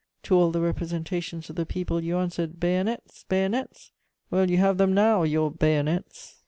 [0.23, 3.23] To all the representations of the people you answered, 'Bayonets!
[3.29, 3.91] Bayonets!'
[4.31, 6.39] Well, you have them now, your bayonets!"